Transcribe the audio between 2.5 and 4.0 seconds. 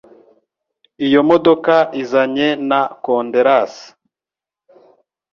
na konderasi.